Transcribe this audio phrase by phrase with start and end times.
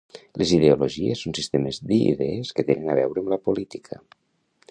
[0.41, 4.01] Les ideologies són sistemes d'idees que tenen a veure amb la política